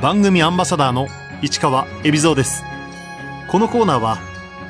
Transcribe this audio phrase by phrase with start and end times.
[0.00, 1.08] 番組アンバサダーの
[1.42, 2.64] 市川恵比蔵です。
[3.50, 4.16] このコーナーは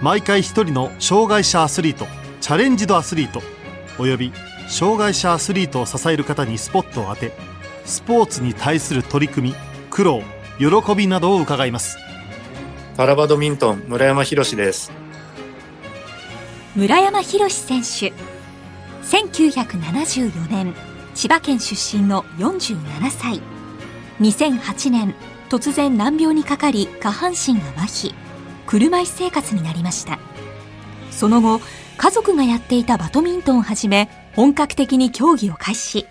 [0.03, 2.07] 毎回一人の障害者アスリート
[2.41, 3.41] チャレンジドアスリート
[4.01, 4.33] および
[4.69, 7.33] 障害者アスリートを支える方にスポットを当て
[7.85, 9.57] スポーツに対する取り組み
[9.89, 10.23] 苦労
[10.59, 11.97] 喜びなどを伺います。
[12.97, 14.91] パラバドミントン村山博です。
[16.75, 18.13] 村山博選手。
[19.05, 20.75] 1974年
[21.15, 23.60] 千葉県出身の47歳
[24.21, 25.15] 2008年
[25.49, 28.15] 突然難病にかかり下半身が麻痺
[28.67, 30.19] 車椅子生活になりました。
[31.11, 31.61] その後
[31.97, 36.07] 家族がやっていたバドミントンをはじめ本格的に競技を開始。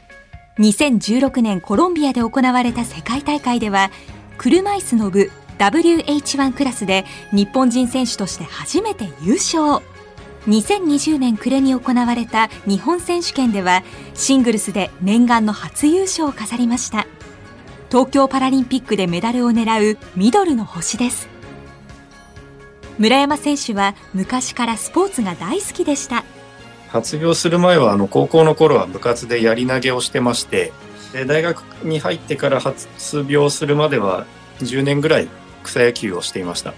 [0.59, 3.91] 2016年コロンビアで行われた世界大会では
[4.37, 9.83] 車椅子の部 WH1 クラスで日本人選手として初めて優勝。
[10.47, 17.07] 2020年暮れに行われた日本選手権ではシングルスで念願の初優勝を飾りました。
[17.89, 21.27] 東京パラリンピックでメダルを狙うミドルの星です。
[22.99, 26.23] 村山選手は昔からスポーツが大好きでした。
[26.89, 30.71] 発病する前はあの高校の頃は部活でやり投げをしてまして
[31.13, 32.87] で大学に入ってから発
[33.27, 34.25] 病するまでは
[34.59, 35.29] 10年ぐらい
[35.63, 36.73] 草野球をしていました。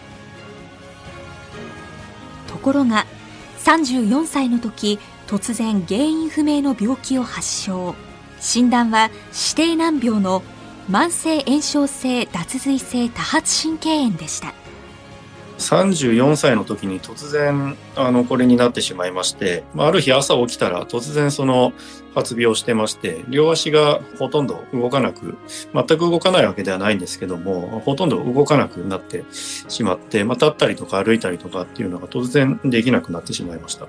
[2.47, 3.05] ところが
[3.59, 7.95] 34歳の時突然原因不明の病気を発症。
[8.39, 9.09] 診断は
[9.55, 10.41] 指定難病の
[10.89, 14.53] 慢性炎症性脱髄性多発神経炎でした
[15.61, 21.71] 34歳の時に突然あのこれになってしまいましてある日朝起きたら突然その
[22.15, 25.37] 発病してまして両足がほとんど動かなく
[25.73, 33.87] 全く動かないわけではないんですけどもほとんど動かなくなってしまって、まあ、立ったりとか歩いたりとかっていうのが突然できなくなってしまいました。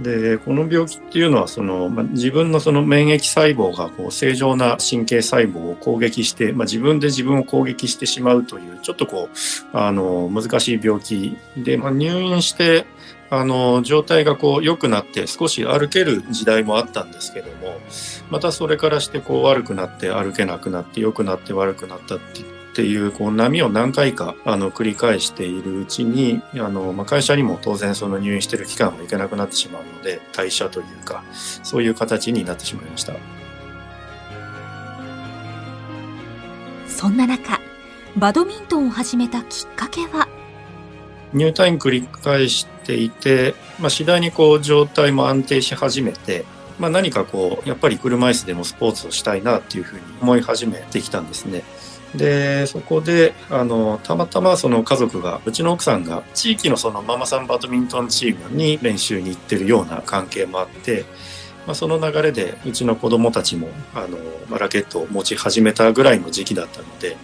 [0.00, 12.86] で、この病気っていうのは、その、まあ、自分のその免疫細胞がこう正常な神経細胞を攻撃して、まあ、自分で自分を攻撃してしまうという、ちょっとこう、あの、難しい病気で、まあ、入院して、
[13.30, 17.78] あの、状態がこう良くなって少し歩ける時代もあったんですけども、
[18.30, 22.40] またそれからしてこう悪くなって歩けなくなって良くなって悪くなったって
[22.78, 33.14] っていうこう波を何回かあの繰り返しているうちにあの、まあ、会社にも当然その入院してる期間がいけなくなってしまうので退社というかそういう形になってしまいました
[36.86, 37.60] そんな中
[38.16, 40.28] バドミントンを始めたきっかけは？
[41.32, 46.44] 入退院繰り返していて、まあ、次第にこう状態も安定し始めて
[46.78, 51.64] まあ、何かこうやっぱり車椅子でもスポーツをしたいなっていうふうに思い始めてきたんですね。
[52.14, 61.04] でそこであのたまたまその家族がうちの奥さんが地域のそのママさんバドミントンチームに練習に行ってるような関係もあって、
[61.66, 64.16] まあ、その流れでうちの子供たちもあの、
[64.48, 67.16] まあ、ラケットを持ち始めたぐらいの時期だったので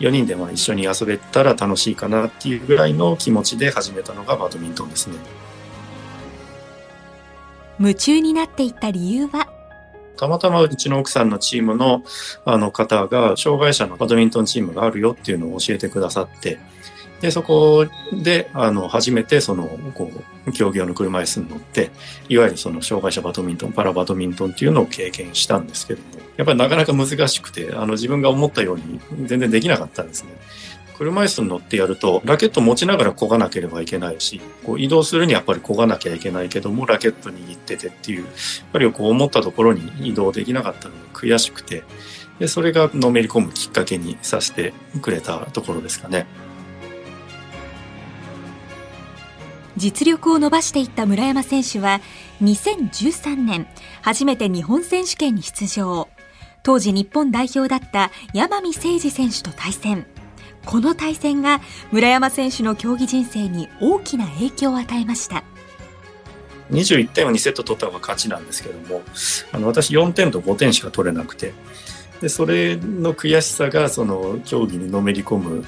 [0.00, 5.16] 4人でまあ一緒に遊べたら楽しいかなっていうぐらいの気持ちで始めたのがバドミントンですね。
[7.78, 9.48] 夢中になっていった理由は
[10.16, 12.04] たまたまうちの奥さんのチームの
[12.44, 16.58] あの方が、障害者のバドミントンチームがあるよっていうのを教えてくださって、
[17.22, 20.10] で、そこで、あの、初めて、その、こ
[20.44, 21.92] う、競技用の車椅子に乗って、
[22.28, 26.06] いわゆるその、障害者バドミントン、パラバドミントンっていうのを経験したんですけども、
[26.36, 30.30] やっぱりなかなか難しくて、あの、自分が思ったように全然できなかったんですね。
[31.02, 38.32] 車椅子に乗ってやると、ラケット持ちながら漕がなければいけないし、こう移動するにやっぱり漕がなきゃいけないけども、ラケット握っててっていう、やっ
[38.72, 41.82] ぱりこう思ったところに移動できなかったのが悔しくて、
[42.38, 46.26] で、それがのめり込むきっかけにさせてくれたところですかね。
[49.76, 52.00] 実力を伸ばしていった村山選手は
[52.42, 53.66] 2013年
[54.02, 56.08] 初めて日本選手権に出場
[56.62, 60.06] 当時日本代表だった山見誠二選手と対戦
[60.64, 65.44] この対戦が村山選手の競技人生に大きな影響を与えました
[66.70, 69.02] 21点を2セット取った方が勝ちなんですけども
[69.52, 71.52] あの私4点と5点しか取れなくて
[72.20, 75.64] でそれの悔しさがその競技にのめり込む、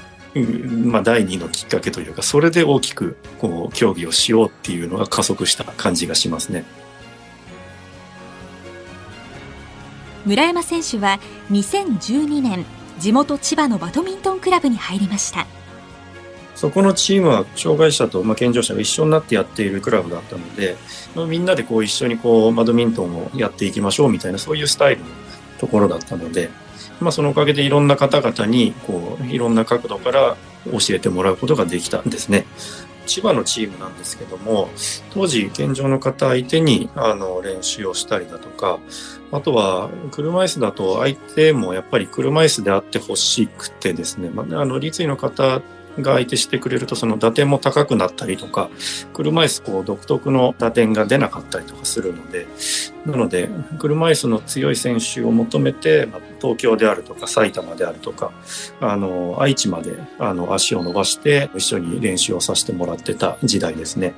[0.89, 6.63] まあ、第2のきっかけというかそれで大きくこう競技をしようっていうのが加速した感じがしますね。
[10.25, 11.19] 村山選手は
[11.51, 12.65] 2012年
[12.99, 15.45] 地元千葉のバドミントンクラブに入りました
[16.55, 20.77] そこのチームは障害者と、健常者が一緒になってやっているクラブだったので、
[21.13, 25.07] まあ、みんなでこう一緒にこうバドミントンをやっていきましょうみたいなそういうスタイルの
[25.59, 26.49] ところだったので、
[27.01, 30.37] まあ、そのおかげでいろんな方々にこういろんな角度から
[30.71, 32.45] 教えてもらうことができたんですね。
[33.05, 34.69] 千葉のチームなんですけども、
[35.13, 38.79] 当時健常の方相手にあの練習をしたりだとか、
[39.31, 45.61] あとは車椅子だと相手もやっぱり車椅子であってほしくてですね、まあ、あの立位の方
[45.99, 48.69] が相手してくれるとその打点も高くなったりとか
[49.13, 52.47] 車椅子こう独特の打点が出なかったりとかするので
[53.05, 53.49] なので
[53.79, 58.31] 車椅子の強い選手を求めて、まあ、東京であるとか埼玉であるとか
[58.81, 64.13] あの愛知まであの足を伸ばして一緒に練習をさせてもらってた時代ですね。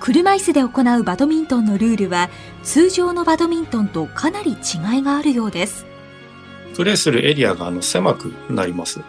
[0.00, 2.28] 車椅子で行うバドミントンのルールは
[2.62, 5.86] 通常のバドミントンとかなり違いがあるようです
[6.74, 9.00] プレーするエリアがあの狭くなります。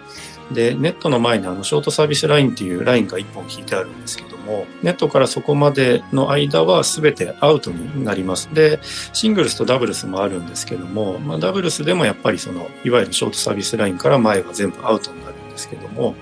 [0.51, 8.53] でネットの前にあのショートサービスラインっていうラインが1本引いてあるんですけどもネットからそこまでの間は全てアウトになります。
[8.53, 16.15] でシングルスとダブルスもあるんですけども、まあ、ダブルスでもやっぱりそのいわゆるショートサービスラインから前は全部アウトになるんですけども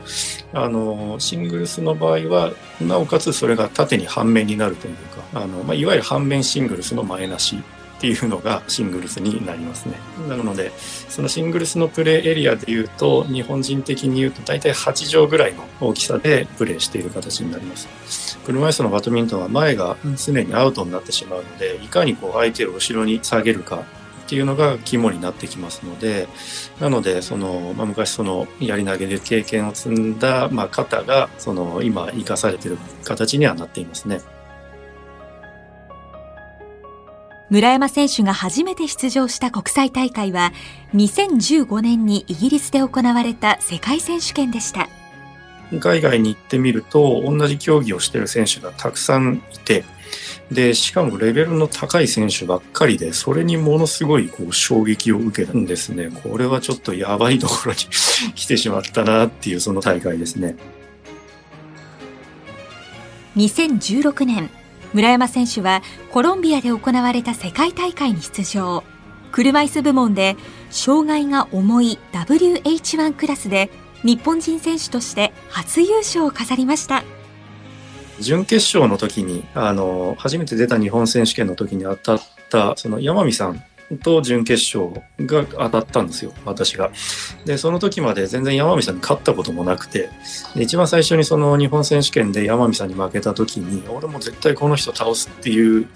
[0.53, 7.61] あのシングルスの場合はなおかつそれが縦に半面になるというかあの、まあ、いわゆる半面シングルスの前なし
[8.03, 9.95] っていうのがシングルスになりますね。
[10.27, 10.73] なので、
[11.07, 17.87] そのシングルスのプレーエリアでいうと、日本人的に言うと大体8畳ぐらいの大きさでプレーしている形になります。
[18.45, 23.85] 車椅子のバドミントンは前が常にアウトになってしまうので、いかにこう相手を後ろに下げるか
[24.25, 26.27] っていうのが肝になってきますので、
[26.81, 34.19] なので、その、まあ、昔その、やり投げで経験を積んだ、まあ、方が、その、今、生かされている形にはなっていますね。
[37.53, 40.53] 村山選手が初めて出場した国際大会は、
[40.95, 44.89] 2015年にイギリスで行われた世界選手権でした。
[45.79, 49.83] 海外に行ってみると、同じ競技をしている選手がたくさんいて、
[50.51, 56.09] で、しかもレベルの高い選手ばっかりで、それにものすごいこう衝撃を受けたんですね。
[56.23, 57.77] これはちょっとやばいところに
[58.33, 60.55] 来てしまったなっていうその大会ですね。
[63.37, 64.49] 2016年、
[64.93, 65.81] 村山選手は
[66.11, 68.83] コロンビアで行われた世界大会に出場。
[69.31, 70.35] 車椅子部門で
[70.69, 73.71] 障害が重い WH1 クラスで
[74.03, 77.03] 日本人選手として初優勝を飾りました。
[78.19, 83.63] 準決勝の時に、あの、初めて出た日本選手権の時に当たった、その山見さん
[83.97, 86.91] と準決勝が当たったんですよ、私が。
[87.45, 90.09] で、その時まで全然山美さんに勝ったこともなくて、
[90.55, 95.87] で一番最初にその日本選手権で山美さんに負けた時に、俺も絶対この人倒すっていう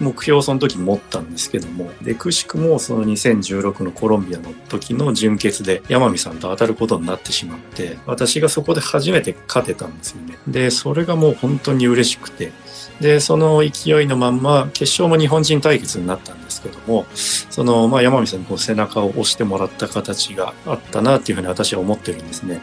[0.00, 10.36] 目標をその時持ったんですけども、で、くしくもその2016のコロンビアの時の準決で山美さんと当たることになってしまって、私がそこで初めて勝てたんですよね。
[10.46, 12.52] で、それがもう本当に嬉しくて、
[13.00, 22.60] で、その勢いのまんま、決勝も日本人対決になったんですけども、その、まあ、山見さんにこう背中を押してもらった形があったなっていうふうに私は思ってるんですね。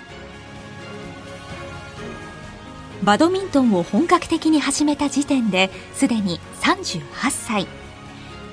[3.03, 7.67] バドミントンを本格的に始めた時点ですでに38歳。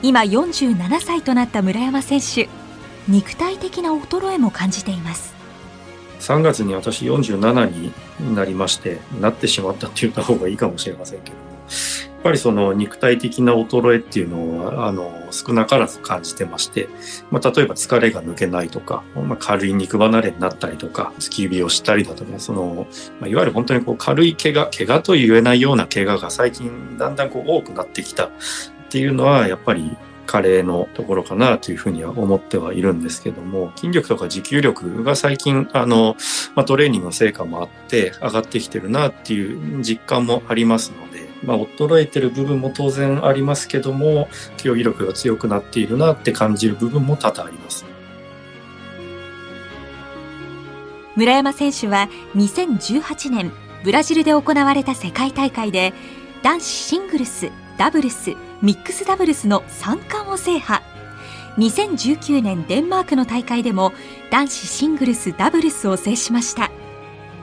[0.02, 2.48] 今47歳となった村山選手、
[3.08, 5.34] 肉体的な衰えも感じています。
[6.20, 11.51] 3月に私47になりまして、なってしまったって言った方がいいかもしれませんけど
[12.22, 16.88] っぱりその肉体的な衰えっていうのは、あの、少なからず感じてまして、
[17.32, 22.86] まあ、例えば疲れが抜けないとか、まあ、軽い肉離れになったりとか、突き指をしたりだとか、その、
[23.20, 28.30] まあ、いわゆる本当にこう軽い怪我、怪我と言えないような怪我が最近だんだんこう多くなってきたっ
[28.88, 29.96] ていうのは、やっぱり
[30.26, 36.16] 加齢のところかなというふうには思ってはいるんですけども、筋力とか持久力が最近、あの、
[36.54, 41.01] まあ、トレーニングの成果もあって上がってきてるなっていう実感もありますの、
[41.42, 47.84] まあ、衰えてる部分も当然ありますけども、競技力が強くなっているなって感じる部分も多々あります。
[51.16, 53.52] 村山選手は2018年
[53.84, 55.92] ブラジルで行われた世界大会で
[56.42, 60.82] 男子シングルス、ダブルス、ミックスダブルスの3冠を制覇。
[61.58, 63.92] 2019年デンマークの大会でも
[64.30, 66.70] 男子シングルス、ダブルスを制しました。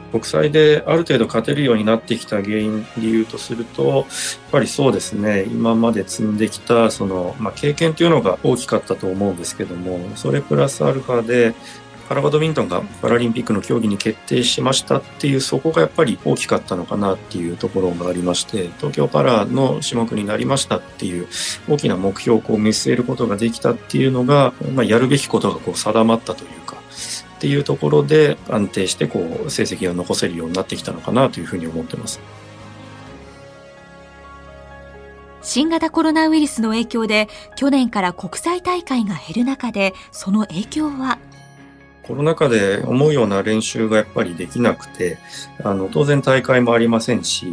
[0.10, 4.06] 国際である程度勝てるようになってきた原因理由とすると、やっ
[4.52, 11.54] ぱりそうですね、今まで積んできた、その、まあ、経験というのが大きかったと思うんですけども、それプラスアルファで、
[12.10, 21.28] パラバドミントンがパラリンピックの競技に決定しましたっていう、そこがやっぱり大きかったのかなっていうところがありまして、東京パラの種目になりましたっていう
[21.70, 26.78] 大きな目標をこう見据えることができたっていうのが、まあ、やるべきことがこう定まったというか、
[27.40, 32.20] っていうところで安定してこう成績が残せるようになってきたのかなというふうに思ってます。
[35.42, 41.18] 新型コロナウイルスの影響で去年から国際大会が減る中でその影響は？
[42.10, 45.20] コロナ禍で思うような練習がやっぱりできなくて、
[45.64, 47.46] あの、当然大会もありませんし、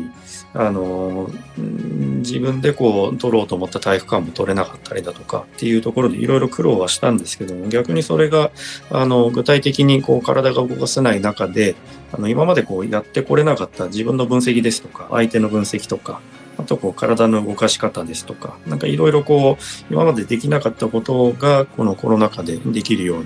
[0.54, 8.50] あの、自分でこう、取ろうと思った体育館も取れなかったりだとかっていうところでいろいろ苦労はしたんですけども、逆にそれが、
[8.90, 11.74] あの、具体的にこう、体が動かせない中で、
[12.10, 16.22] あの、今までこう、やってこれなかった自分の分析ですとか、相手の分析とか、
[16.58, 23.24] あとこう体の動かし方ですとか、なんかいろいろこう、今までできなかったことが、このコロナ禍でできるよう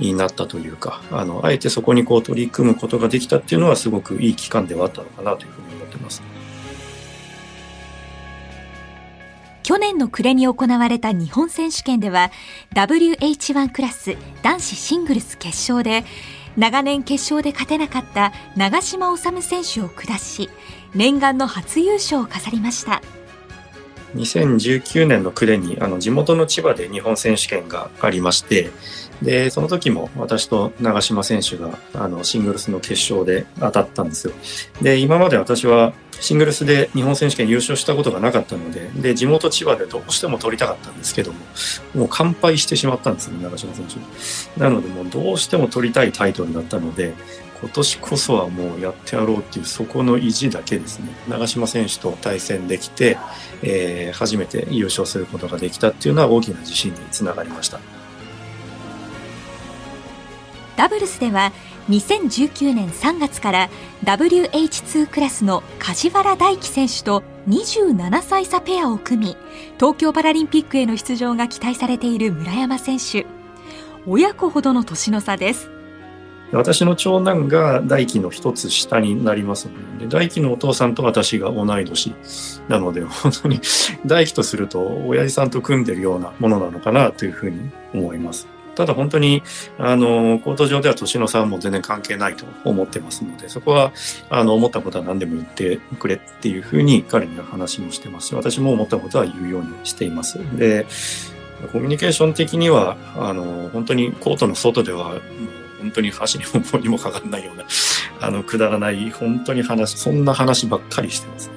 [0.00, 6.22] になったというか、あの、あえてそこにこう取り組むことができたっていうのはすごくいい期間ではあったのかなというふうに思ってます。
[9.68, 12.30] 去年の暮れに行われた日本選手権では
[12.72, 16.06] WH1 クラス男子シングルス決勝で
[16.56, 20.48] 長年決勝で勝てなかった長嶋治選手を下し
[20.94, 23.02] 念願の初優勝を飾りました。
[24.14, 28.70] 2019年の暮れにあの地元の千葉で日本選手権がありまして
[29.22, 34.32] でその時も私と長嶋選手があのシングルスの決勝で当たったんですよ。
[34.80, 41.38] で今まで私はシングルスで日本選手権優勝したことがなかったのでで地元千葉でどうしても取りたかったんですけども
[41.94, 44.60] もう完敗してしまったんですね長嶋選手。
[44.60, 47.14] なのでもうどうしても取りたいタイトルだったので
[47.60, 51.08] 今年こそはもうやってやろうっていうそこの意地だけですね。
[51.28, 53.18] 長嶋選手と対戦できて、
[53.62, 57.80] えー、初めて優勝することができたっていうのは大きな自信につながりました。
[60.76, 61.52] ダブルスでは
[61.88, 63.70] 2019年3月から
[64.04, 69.36] WH2 クラスの梶原大輝選手と27歳差ペアを組み
[69.76, 73.26] 東京パラリンピックへの出場が期待されている村山選手。
[74.06, 75.77] 親子ほどの年の差です。
[76.52, 82.14] 私の長男が大輝の一つ下になりますので、大輝のお父さんと私が同い年
[82.68, 83.60] なので、本当に
[84.06, 88.48] 大輝とすると親父さんと組んでるようなものなのかなというふうに思います。
[88.78, 89.42] ただ本当に、
[89.76, 93.92] あの、コート上では年の差も全然関係ないと思ってますので、そこは、
[94.30, 100.38] あの、思ったことは何でも言ってくれっていうふうに彼には話もしてますし、私も思ったことは言うようにしています。
[100.56, 100.86] で、
[101.72, 105.20] コミュニケーション的には、あの、本当にコートの外では、
[105.80, 107.64] 本当に箸にも棒にもかからないような、
[108.20, 111.54] あの、くだらない、本当に話、そんな話ばっかりしてますね。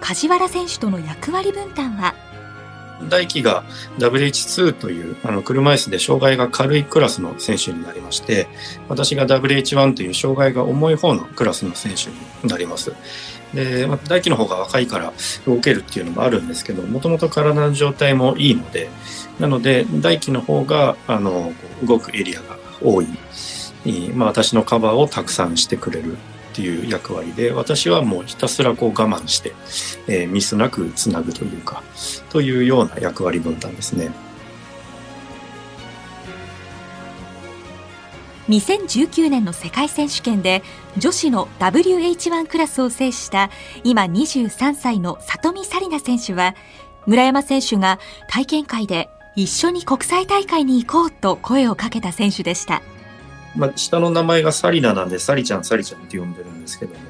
[0.00, 2.14] 梶原選手との役割分担は？
[3.08, 3.64] 大輝が
[3.98, 8.46] WH2 というあの車椅子で障害が軽いクラスの選手になりまして、
[8.88, 12.92] 私が WH1 という障害が重い方のクラスの選手になります。
[13.54, 15.12] で、まあ、大輝の方が若いから
[15.46, 18.90] 動けるっていうのもあるんですけど、もともと体の状態もいいので、
[19.38, 23.06] なので、大輝の方が、あの、動くエリアが多い。
[24.14, 26.16] まあ、私のカバーをたくさんしてくれるっ
[26.54, 29.52] ていう役割で、私はもうひたすらこう我慢して、
[30.06, 31.82] えー、ミスなくつなぐというか、
[32.30, 34.10] というような役割分担ですね。
[38.48, 40.62] 2019年の世界選手権で
[40.98, 43.50] 女子の WH1 クラスを制した
[43.84, 46.54] 今23歳の里見紗理奈選手は
[47.06, 47.98] 村山選手が
[48.28, 52.82] 体験会で一緒に国際大会に行こうと声をかけた選手でした。
[53.56, 57.00] まあ、下の名前が紗理奈なんで、紗理ちゃん、紗理ちゃんって呼んでるんですけども、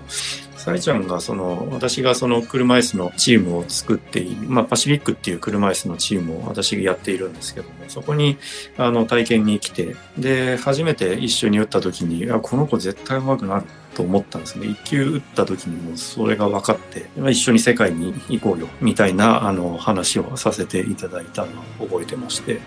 [0.64, 8.38] サリちゃんがその、私がその車椅子のチームを作っている、まあ、パシフィックっていう車椅子のチームを私がやっているんですけども、そこに、
[8.78, 14.66] あの、体験に来て、で、初めて一緒に打った時に、あ、この子絶対上手くなると思ったんですね。
[14.66, 22.62] 一球打った時にもそれが分かって、一緒に世界に行こうよ、みたいな、あの、話をさせていただいたのを覚えてまして、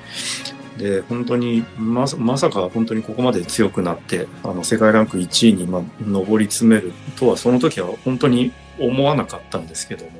[0.77, 10.11] で、本当にま、まさか本当にここまで強くなって、あの、世界ランク1位に、ま上り詰めるとは、その時は本当に思わなかったんですけども、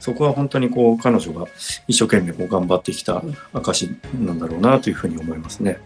[0.00, 1.46] そこは本当にこう、彼女が
[1.88, 3.90] 一生懸命こう頑張ってきた証
[4.20, 5.78] なんだろうなというふうに思いますね。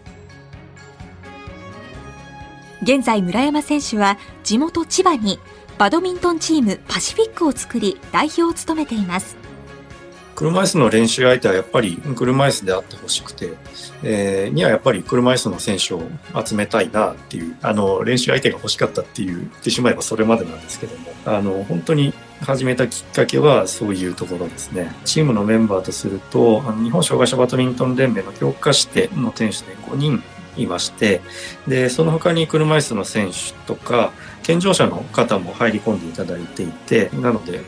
[2.81, 5.37] 現在村山選手は地元千葉に
[5.77, 9.38] バドミントンチームパシフィックを作り代表を務めています
[10.39, 13.57] 車椅子の練習相手はやっぱり車椅子であってほしくて、
[14.03, 16.01] えー、にはやっぱり車椅子の選手を
[16.45, 24.95] 集めたいなっていう、あの、練習相手が欲しかったっていう、言ってしまえばそれまでなんですけども、あの、本当に始めたきっかけはそういうところですね。
[25.03, 30.23] チームのメンバーとすると、あの日本障害者バドミントン連盟の強化しての選手で5人
[30.55, 31.19] いまして、
[31.67, 34.13] で、その他に車椅子の選手とか、
[34.49, 37.61] 健常者の方も入り込んでいただいていて、なので、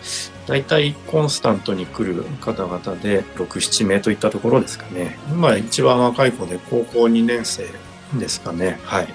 [0.47, 5.19] 大体コンスタントに来る方々で6、7名といったところですかね。
[5.29, 7.67] 今一番若い子で高校2年生
[8.15, 8.79] ですかね。
[8.83, 9.07] はい。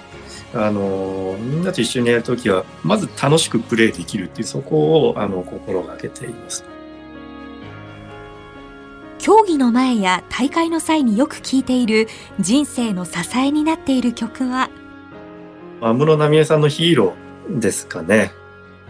[0.53, 6.63] あの、みんなと一緒にやるときは、まず楽しくプレイできるっていう、そこを、あの、心がけています。
[9.19, 12.07] 競技の前や大会の際によく聴いている
[12.39, 14.69] 人生の支えになっている曲は？
[15.81, 18.31] 安室奈美恵さんのヒーローですかね。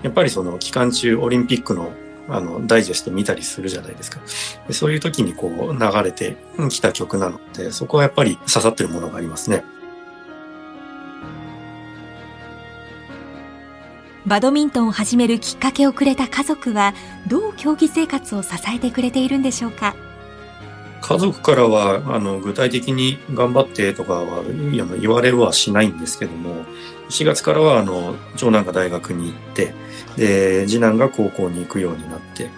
[0.04, 1.92] やっぱりその期間中オリンピックの
[2.30, 4.20] あのダイジェスト見たりするじゃないですか。
[4.72, 6.36] そういう時にこう流れて
[6.70, 9.64] きた曲なので、そこはやっぱり刺さってるものがありますね。
[14.26, 16.94] バドミントンを始めるきっかけをくれた家族は
[17.28, 19.96] どう競技生活を支えてくれているんでしょうか？
[21.08, 24.44] 家族からはあの具体的に頑張ってとかは
[25.00, 26.66] 言われはしないんですけども
[27.10, 29.74] 4月からはあの長男が大学に行って
[30.18, 32.50] で次男が高校に行くようになって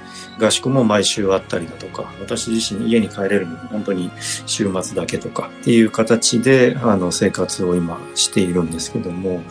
[0.43, 4.09] 合宿も毎週あったりだとか私自身家に帰れるのも本当に
[4.47, 9.43] 週末だけとかっていう形であの生活を今しているんですけども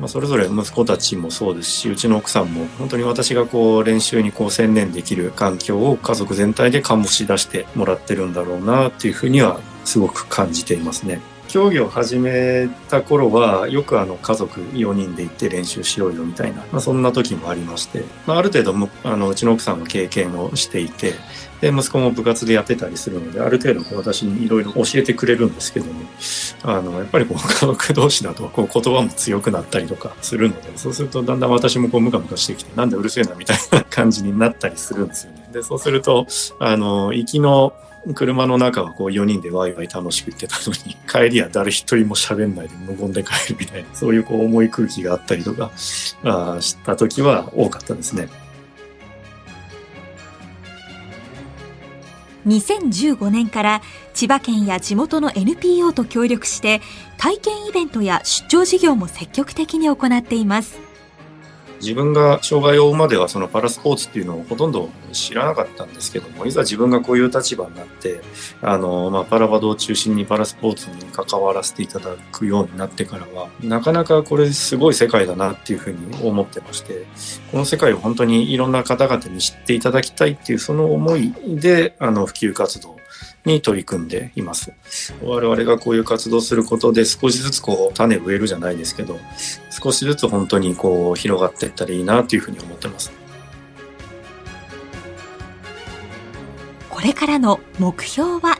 [0.00, 11.20] まあ、それぞれ息子たちもそうですしうちの奥さんも本当に私がこう練習にこう専念できる環境を家族全体で醸し出してもらってるんだろうなっていうふうにはすごく感じていますね。
[11.54, 21.12] 競技を始めた頃はよくあの家族4人で行って練習しようよみたいな、まあ、そんな時もありまして、まあ、ある程度もあのうちの奥さんは経験をしていて
[21.60, 26.00] で息子も部活でやってたりするのである程度私にいろいろ教えてくれるんですけども
[26.64, 35.48] あのやっぱりこう家族同士だとこう言葉も強くなったりとかするのでそうするとだんだん私もこうムカムカしてきてなんでうるせえなみたいな感じになったりするんですよね。
[35.52, 36.26] でそうすると
[36.58, 37.74] あの行きの
[38.12, 45.70] 車の中はこう4人でワイワイ楽しく行ってたのに、 帰りは誰一人も喋んないで無言で帰るみたいな、そういうこう重い空気があったりとか、
[46.24, 48.28] あした時は多かったですね。
[52.46, 53.82] 2015年から
[54.12, 56.82] 千葉県や地元の NPO と協力して
[57.16, 60.83] 体験イベントや出張事業も積極的に行っています。
[61.84, 68.22] 自分が障害を負うまではそのパラスポーツっていうのをほとんど知らなかったんですけどもいざ自分がこういう立場になって
[68.62, 77.06] あの、まあ、パラバドを中心にパラスポーツに関わらせていただくようになってからはなかなかこれすごい世界だなっていうふうに思ってまして
[77.52, 82.96] この世界を本当にいろんな方々に知っていただきたいっていうその思いであの普及活動
[83.44, 84.72] に取り組んでいます。
[85.22, 89.18] 我々がこういう活動することで少しずつこう種植えるじゃないですけど、
[89.70, 93.12] 少しずつ本当にこう広がっていったらいいなというふうに思ってます。
[96.90, 98.58] これからの目標は？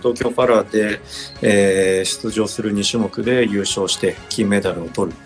[0.00, 1.00] 東京パラで、
[1.40, 5.16] えー、出場する2種目で優勝して金メダルを取る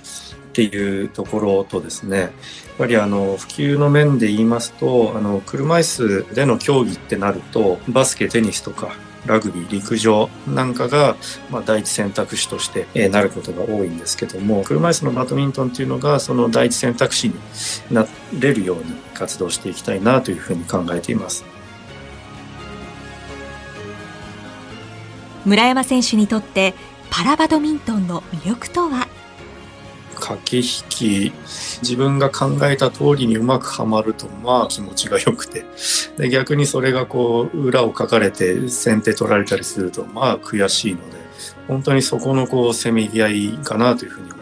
[0.58, 2.30] っていうところとですね、やっ
[2.78, 8.90] ぱりあの普及の面で言いますと、あの車椅子での競技ってなると、バスケ、テニスとか、
[9.24, 11.14] ラグビー、陸上なんかが、
[11.48, 17.34] まあ、第一選択肢として、えなることが多いんですけども、車椅子のバドミントンっていうのが、その第一選択肢に
[17.92, 18.04] な
[18.36, 21.44] れるように活動していきたいなというふうに考えています。
[25.44, 26.74] 村山選手にとって
[27.10, 29.17] パラバドミントンの魅力とは？
[30.36, 31.32] 駆け引き、
[31.82, 35.64] 自分が考えた通りにうまくはまると、まあ気持ちが良くて、
[36.16, 41.18] で逆にそれがこう、裏をかかれて先手取られたりすると、まあ悔しいので、
[41.66, 44.37] 本当にそこのこう、せめぎ合いかなというふうに。